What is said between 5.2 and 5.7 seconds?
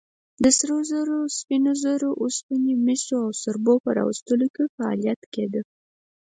کېده.